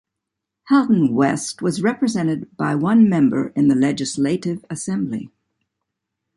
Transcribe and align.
Halton 0.63 1.13
West 1.13 1.61
was 1.61 1.83
represented 1.83 2.57
by 2.57 2.73
one 2.73 3.07
member 3.07 3.49
in 3.49 3.67
the 3.67 3.75
Legislative 3.75 4.65
Assembly. 4.67 5.29